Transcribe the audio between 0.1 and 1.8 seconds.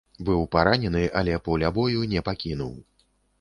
Быў паранены, але поля